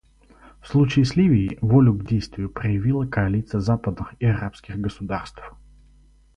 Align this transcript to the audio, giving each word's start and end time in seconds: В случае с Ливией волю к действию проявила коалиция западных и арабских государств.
В 0.63 0.67
случае 0.69 1.05
с 1.05 1.15
Ливией 1.15 1.59
волю 1.61 1.93
к 1.93 2.03
действию 2.07 2.49
проявила 2.49 3.05
коалиция 3.05 3.59
западных 3.61 4.15
и 4.19 4.25
арабских 4.25 4.79
государств. 4.79 5.53